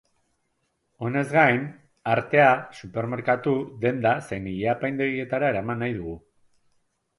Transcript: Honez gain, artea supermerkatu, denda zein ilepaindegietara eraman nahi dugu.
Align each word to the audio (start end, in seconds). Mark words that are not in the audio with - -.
Honez 1.07 1.27
gain, 1.33 1.67
artea 2.13 2.47
supermerkatu, 2.79 3.55
denda 3.85 4.15
zein 4.31 4.49
ilepaindegietara 4.55 5.55
eraman 5.57 5.83
nahi 5.85 5.97
dugu. 6.03 6.19